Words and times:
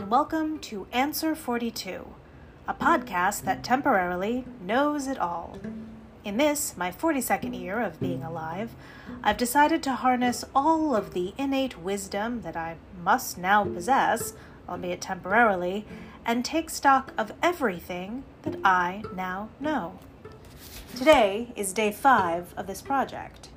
and 0.00 0.10
welcome 0.10 0.58
to 0.58 0.86
Answer 0.92 1.34
42, 1.34 2.06
a 2.66 2.72
podcast 2.72 3.42
that 3.42 3.62
temporarily 3.62 4.46
knows 4.64 5.06
it 5.06 5.18
all. 5.18 5.58
In 6.24 6.38
this, 6.38 6.74
my 6.74 6.90
42nd 6.90 7.60
year 7.60 7.82
of 7.82 8.00
being 8.00 8.22
alive, 8.22 8.70
I've 9.22 9.36
decided 9.36 9.82
to 9.82 9.96
harness 9.96 10.42
all 10.54 10.96
of 10.96 11.12
the 11.12 11.34
innate 11.36 11.78
wisdom 11.78 12.40
that 12.42 12.56
I 12.56 12.76
must 13.04 13.36
now 13.36 13.64
possess, 13.64 14.32
albeit 14.66 15.02
temporarily, 15.02 15.84
and 16.24 16.46
take 16.46 16.70
stock 16.70 17.12
of 17.18 17.34
everything 17.42 18.24
that 18.40 18.56
I 18.64 19.02
now 19.14 19.50
know. 19.60 19.98
Today 20.96 21.52
is 21.56 21.74
day 21.74 21.92
five 21.92 22.54
of 22.56 22.66
this 22.66 22.80
project. 22.80 23.50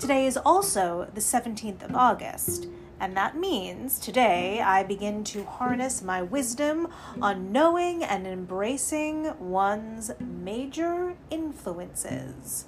Today 0.00 0.26
is 0.26 0.36
also 0.36 1.08
the 1.14 1.20
17th 1.20 1.84
of 1.84 1.94
August, 1.94 2.66
and 3.00 3.16
that 3.16 3.36
means 3.36 3.98
today 3.98 4.60
I 4.60 4.82
begin 4.82 5.24
to 5.24 5.44
harness 5.44 6.02
my 6.02 6.20
wisdom 6.20 6.88
on 7.20 7.50
knowing 7.50 8.04
and 8.04 8.26
embracing 8.26 9.32
one's 9.40 10.10
major 10.20 11.16
influences. 11.30 12.66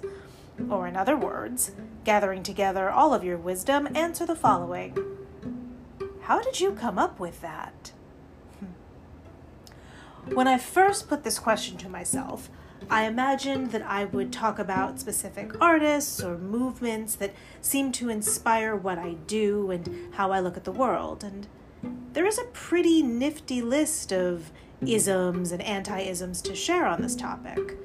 Or, 0.69 0.87
in 0.87 0.95
other 0.95 1.15
words, 1.15 1.71
gathering 2.03 2.41
together 2.41 2.89
all 2.89 3.13
of 3.13 3.23
your 3.23 3.37
wisdom, 3.37 3.87
answer 3.95 4.25
the 4.25 4.35
following 4.35 4.97
How 6.21 6.41
did 6.41 6.59
you 6.59 6.71
come 6.71 6.97
up 6.97 7.19
with 7.19 7.41
that? 7.41 7.91
When 10.31 10.47
I 10.47 10.57
first 10.57 11.09
put 11.09 11.23
this 11.23 11.37
question 11.37 11.77
to 11.77 11.89
myself, 11.89 12.49
I 12.89 13.03
imagined 13.05 13.71
that 13.71 13.81
I 13.81 14.05
would 14.05 14.31
talk 14.31 14.57
about 14.57 14.99
specific 14.99 15.51
artists 15.61 16.21
or 16.21 16.37
movements 16.37 17.15
that 17.15 17.33
seem 17.61 17.91
to 17.93 18.09
inspire 18.09 18.75
what 18.75 18.97
I 18.97 19.13
do 19.27 19.71
and 19.71 20.13
how 20.15 20.31
I 20.31 20.39
look 20.39 20.57
at 20.57 20.63
the 20.63 20.71
world. 20.71 21.23
And 21.23 21.47
there 22.13 22.25
is 22.25 22.37
a 22.37 22.45
pretty 22.45 23.03
nifty 23.03 23.61
list 23.61 24.11
of 24.11 24.51
isms 24.81 25.51
and 25.51 25.61
anti 25.61 25.99
isms 25.99 26.41
to 26.43 26.55
share 26.55 26.85
on 26.85 27.01
this 27.01 27.15
topic. 27.15 27.77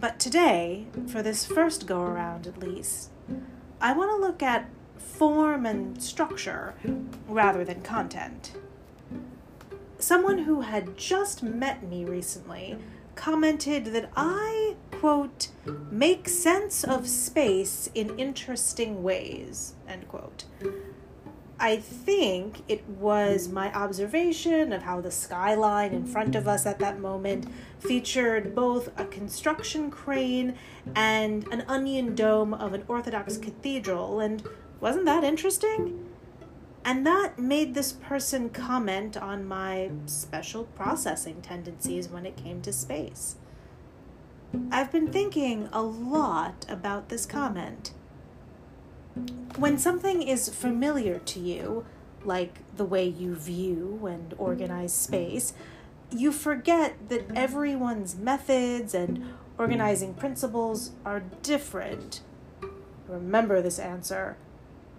But 0.00 0.18
today, 0.18 0.86
for 1.08 1.22
this 1.22 1.44
first 1.44 1.86
go 1.86 2.00
around 2.00 2.46
at 2.46 2.58
least, 2.58 3.10
I 3.80 3.92
want 3.92 4.10
to 4.10 4.16
look 4.16 4.42
at 4.42 4.68
form 4.96 5.66
and 5.66 6.02
structure 6.02 6.74
rather 7.26 7.64
than 7.64 7.82
content. 7.82 8.52
Someone 9.98 10.38
who 10.38 10.60
had 10.60 10.96
just 10.96 11.42
met 11.42 11.82
me 11.82 12.04
recently 12.04 12.78
commented 13.16 13.86
that 13.86 14.10
I, 14.16 14.76
quote, 14.92 15.48
make 15.90 16.28
sense 16.28 16.84
of 16.84 17.08
space 17.08 17.90
in 17.94 18.16
interesting 18.16 19.02
ways, 19.02 19.74
end 19.88 20.06
quote. 20.06 20.44
I 21.60 21.78
think 21.78 22.62
it 22.68 22.88
was 22.88 23.48
my 23.48 23.74
observation 23.74 24.72
of 24.72 24.82
how 24.82 25.00
the 25.00 25.10
skyline 25.10 25.92
in 25.92 26.06
front 26.06 26.36
of 26.36 26.46
us 26.46 26.64
at 26.64 26.78
that 26.78 27.00
moment 27.00 27.48
featured 27.80 28.54
both 28.54 28.88
a 28.96 29.04
construction 29.04 29.90
crane 29.90 30.56
and 30.94 31.44
an 31.52 31.64
onion 31.66 32.14
dome 32.14 32.54
of 32.54 32.74
an 32.74 32.84
Orthodox 32.86 33.36
cathedral, 33.36 34.20
and 34.20 34.44
wasn't 34.80 35.06
that 35.06 35.24
interesting? 35.24 36.08
And 36.88 37.04
that 37.04 37.38
made 37.38 37.74
this 37.74 37.92
person 37.92 38.48
comment 38.48 39.14
on 39.14 39.44
my 39.44 39.90
special 40.06 40.64
processing 40.64 41.42
tendencies 41.42 42.08
when 42.08 42.24
it 42.24 42.34
came 42.34 42.62
to 42.62 42.72
space. 42.72 43.36
I've 44.72 44.90
been 44.90 45.12
thinking 45.12 45.68
a 45.70 45.82
lot 45.82 46.64
about 46.66 47.10
this 47.10 47.26
comment. 47.26 47.92
When 49.58 49.76
something 49.76 50.22
is 50.22 50.48
familiar 50.48 51.18
to 51.18 51.38
you, 51.38 51.84
like 52.24 52.60
the 52.74 52.86
way 52.86 53.04
you 53.06 53.34
view 53.34 54.06
and 54.06 54.34
organize 54.38 54.94
space, 54.94 55.52
you 56.10 56.32
forget 56.32 57.10
that 57.10 57.30
everyone's 57.36 58.16
methods 58.16 58.94
and 58.94 59.34
organizing 59.58 60.14
principles 60.14 60.92
are 61.04 61.20
different. 61.42 62.22
Remember 63.06 63.60
this 63.60 63.78
answer 63.78 64.38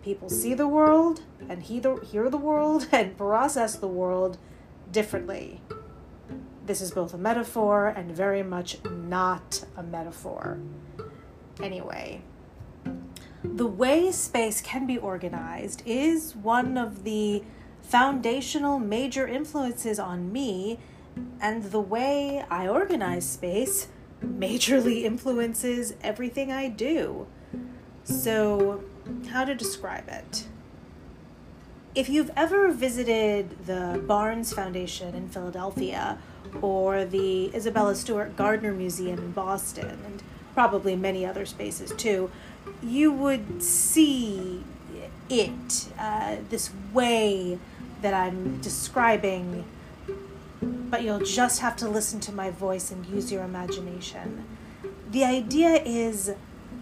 people 0.01 0.29
see 0.29 0.53
the 0.53 0.67
world 0.67 1.21
and 1.47 1.63
hear 1.63 2.29
the 2.29 2.37
world 2.37 2.87
and 2.91 3.17
process 3.17 3.75
the 3.75 3.87
world 3.87 4.37
differently. 4.91 5.61
This 6.65 6.81
is 6.81 6.91
both 6.91 7.13
a 7.13 7.17
metaphor 7.17 7.87
and 7.87 8.11
very 8.11 8.43
much 8.43 8.83
not 8.85 9.65
a 9.75 9.83
metaphor. 9.83 10.59
Anyway, 11.61 12.21
the 13.43 13.65
way 13.65 14.11
space 14.11 14.61
can 14.61 14.85
be 14.85 14.97
organized 14.97 15.81
is 15.85 16.35
one 16.35 16.77
of 16.77 17.03
the 17.03 17.43
foundational 17.81 18.79
major 18.79 19.27
influences 19.27 19.99
on 19.99 20.31
me, 20.31 20.77
and 21.41 21.63
the 21.63 21.79
way 21.79 22.45
I 22.49 22.67
organize 22.67 23.27
space 23.27 23.87
majorly 24.23 25.03
influences 25.03 25.95
everything 26.01 26.51
I 26.51 26.69
do. 26.69 27.27
So, 28.03 28.83
how 29.29 29.45
to 29.45 29.55
describe 29.55 30.07
it. 30.07 30.47
If 31.95 32.07
you've 32.07 32.31
ever 32.35 32.71
visited 32.71 33.65
the 33.65 34.01
Barnes 34.05 34.53
Foundation 34.53 35.15
in 35.15 35.29
Philadelphia 35.29 36.19
or 36.61 37.03
the 37.03 37.53
Isabella 37.55 37.95
Stewart 37.95 38.35
Gardner 38.35 38.73
Museum 38.73 39.19
in 39.19 39.31
Boston, 39.31 39.99
and 40.05 40.23
probably 40.53 40.95
many 40.95 41.25
other 41.25 41.45
spaces 41.45 41.91
too, 41.93 42.29
you 42.81 43.11
would 43.11 43.63
see 43.63 44.63
it, 45.29 45.87
uh, 45.97 46.37
this 46.49 46.71
way 46.93 47.59
that 48.01 48.13
I'm 48.13 48.59
describing, 48.61 49.65
but 50.61 51.03
you'll 51.03 51.19
just 51.19 51.61
have 51.61 51.75
to 51.77 51.87
listen 51.87 52.19
to 52.21 52.31
my 52.31 52.49
voice 52.49 52.91
and 52.91 53.05
use 53.05 53.31
your 53.31 53.43
imagination. 53.43 54.45
The 55.11 55.23
idea 55.23 55.81
is 55.83 56.33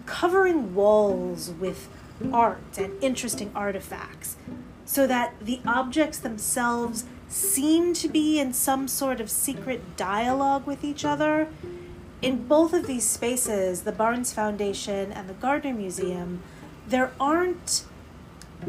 covering 0.06 0.76
walls 0.76 1.52
with 1.52 1.90
art 2.32 2.78
and 2.78 3.02
interesting 3.04 3.52
artifacts, 3.56 4.38
so 4.86 5.08
that 5.08 5.34
the 5.42 5.60
objects 5.66 6.18
themselves 6.20 7.06
seem 7.28 7.94
to 7.94 8.08
be 8.08 8.40
in 8.40 8.54
some 8.54 8.88
sort 8.88 9.20
of 9.20 9.30
secret 9.30 9.98
dialogue 9.98 10.66
with 10.66 10.84
each 10.84 11.04
other. 11.04 11.48
In 12.22 12.48
both 12.48 12.74
of 12.74 12.88
these 12.88 13.08
spaces, 13.08 13.82
the 13.82 13.92
Barnes 13.92 14.34
Foundation 14.34 15.12
and 15.12 15.30
the 15.30 15.34
Gardner 15.34 15.74
Museum, 15.74 16.42
there 16.88 17.12
aren't 17.20 17.86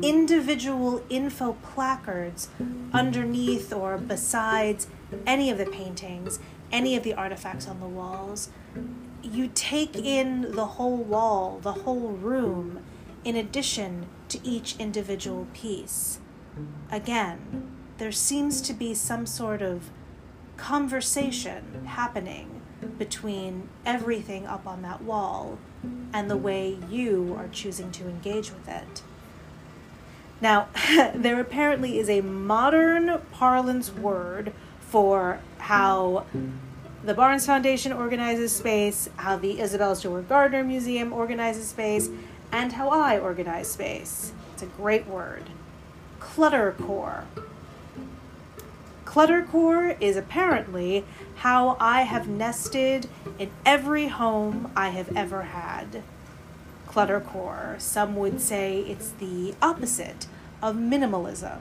individual 0.03 1.03
info 1.09 1.57
placards 1.63 2.49
underneath 2.93 3.73
or 3.73 3.97
besides 3.97 4.87
any 5.27 5.51
of 5.51 5.57
the 5.57 5.67
paintings, 5.67 6.39
any 6.71 6.97
of 6.97 7.05
the 7.05 7.15
artifacts 7.15 7.67
on 7.67 7.81
the 7.81 7.87
walls. 7.87 8.51
You 9.23 9.51
take 9.55 9.97
in 9.97 10.53
the 10.53 10.67
whole 10.67 10.99
wall, 10.99 11.59
the 11.63 11.73
whole 11.73 12.11
room, 12.11 12.85
in 13.29 13.37
addition 13.37 14.07
to 14.27 14.41
each 14.43 14.75
individual 14.79 15.47
piece. 15.53 16.19
Again, 16.91 17.69
there 17.99 18.11
seems 18.11 18.63
to 18.63 18.73
be 18.73 18.95
some 18.95 19.27
sort 19.27 19.61
of 19.61 19.91
conversation 20.57 21.85
happening 21.85 22.63
between 22.99 23.69
everything 23.85 24.47
up 24.47 24.67
on 24.67 24.81
that 24.81 25.03
wall 25.03 25.59
and 26.11 26.31
the 26.31 26.39
way 26.39 26.79
you 26.89 27.37
are 27.39 27.49
choosing 27.49 27.93
to 27.93 28.09
engage 28.09 28.51
with 28.51 28.67
it. 28.67 29.03
Now, 30.41 30.69
there 31.15 31.39
apparently 31.39 31.99
is 31.99 32.09
a 32.09 32.23
modern 32.23 33.21
parlance 33.31 33.93
word 33.93 34.55
for 34.81 35.41
how 35.59 36.25
the 37.05 37.13
Barnes 37.13 37.45
Foundation 37.45 37.93
organizes 37.93 38.53
space, 38.53 39.11
how 39.17 39.37
the 39.37 39.61
Isabel 39.61 39.95
Stewart 39.95 40.31
Gardner 40.31 40.65
Museum 40.65 41.13
organizes 41.13 41.69
space, 41.69 42.09
and 42.53 42.73
how 42.73 42.89
I 42.89 43.19
organize 43.19 43.71
space. 43.71 44.33
It's 44.55 44.63
a 44.63 44.67
great 44.67 45.07
word. 45.07 45.45
Cluttercore. 46.21 47.25
Cluttercore 49.05 49.97
is 50.01 50.17
apparently 50.17 51.05
how 51.37 51.77
I 51.81 52.03
have 52.03 52.29
nested 52.29 53.09
in 53.39 53.51
every 53.65 54.09
home 54.09 54.71
I 54.77 54.91
have 54.91 55.17
ever 55.17 55.43
had. 55.43 56.03
Cluttercore, 56.87 57.81
some 57.81 58.17
would 58.17 58.41
say 58.41 58.81
it's 58.81 59.11
the 59.11 59.55
opposite 59.63 60.27
of 60.63 60.77
minimalism. 60.77 61.61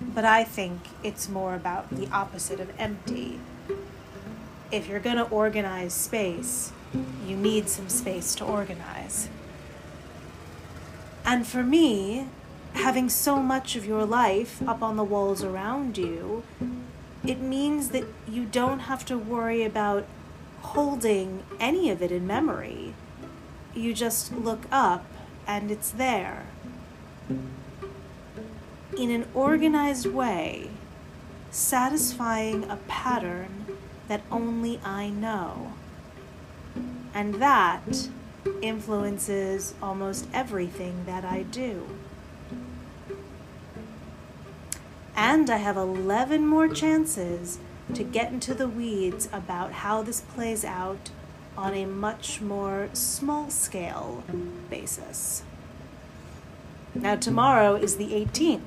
But 0.00 0.24
I 0.24 0.44
think 0.44 0.80
it's 1.02 1.28
more 1.28 1.54
about 1.54 1.90
the 1.90 2.08
opposite 2.10 2.60
of 2.60 2.70
empty. 2.78 3.40
If 4.70 4.88
you're 4.88 5.00
going 5.00 5.16
to 5.16 5.28
organize 5.28 5.94
space, 5.94 6.72
you 7.26 7.36
need 7.36 7.68
some 7.68 7.88
space 7.88 8.34
to 8.36 8.44
organize. 8.44 9.28
And 11.26 11.44
for 11.44 11.64
me, 11.64 12.28
having 12.74 13.08
so 13.08 13.42
much 13.42 13.74
of 13.74 13.84
your 13.84 14.04
life 14.04 14.62
up 14.68 14.80
on 14.80 14.96
the 14.96 15.02
walls 15.02 15.42
around 15.42 15.98
you, 15.98 16.44
it 17.26 17.40
means 17.40 17.88
that 17.88 18.04
you 18.28 18.44
don't 18.44 18.78
have 18.80 19.04
to 19.06 19.18
worry 19.18 19.64
about 19.64 20.06
holding 20.60 21.42
any 21.58 21.90
of 21.90 22.00
it 22.00 22.12
in 22.12 22.28
memory. 22.28 22.94
You 23.74 23.92
just 23.92 24.32
look 24.32 24.66
up 24.70 25.04
and 25.48 25.72
it's 25.72 25.90
there. 25.90 26.46
In 28.96 29.10
an 29.10 29.26
organized 29.34 30.06
way, 30.06 30.70
satisfying 31.50 32.70
a 32.70 32.76
pattern 32.86 33.66
that 34.06 34.22
only 34.30 34.80
I 34.84 35.10
know. 35.10 35.72
And 37.12 37.34
that 37.34 38.08
influences 38.62 39.74
almost 39.82 40.26
everything 40.32 41.04
that 41.06 41.24
I 41.24 41.42
do. 41.42 41.86
And 45.16 45.48
I 45.48 45.56
have 45.56 45.76
11 45.76 46.46
more 46.46 46.68
chances 46.68 47.58
to 47.94 48.02
get 48.02 48.32
into 48.32 48.54
the 48.54 48.68
weeds 48.68 49.28
about 49.32 49.72
how 49.72 50.02
this 50.02 50.20
plays 50.20 50.64
out 50.64 51.10
on 51.56 51.74
a 51.74 51.86
much 51.86 52.40
more 52.40 52.90
small 52.92 53.48
scale 53.50 54.22
basis. 54.68 55.42
Now, 56.94 57.16
tomorrow 57.16 57.74
is 57.74 57.96
the 57.96 58.08
18th, 58.08 58.60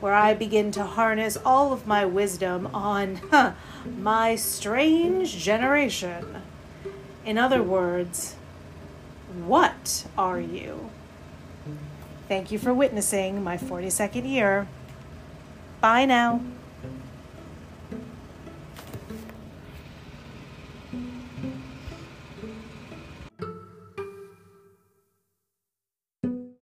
where 0.00 0.14
I 0.14 0.34
begin 0.34 0.70
to 0.72 0.84
harness 0.84 1.36
all 1.44 1.72
of 1.72 1.86
my 1.86 2.04
wisdom 2.04 2.68
on 2.72 3.16
huh, 3.30 3.52
my 3.98 4.36
strange 4.36 5.36
generation. 5.36 6.42
In 7.24 7.36
other 7.36 7.62
words, 7.62 8.36
what 9.46 10.06
are 10.16 10.40
you? 10.40 10.90
Thank 12.28 12.52
you 12.52 12.58
for 12.58 12.72
witnessing 12.72 13.42
my 13.42 13.56
42nd 13.56 14.28
year. 14.28 14.68
Bye 15.80 16.04
now. 16.04 16.40